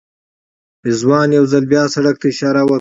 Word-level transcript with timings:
رضوان 0.87 1.27
یو 1.37 1.45
ځل 1.51 1.63
بیا 1.71 1.83
سړک 1.95 2.15
ته 2.21 2.25
اشاره 2.31 2.61
وکړه. 2.63 2.69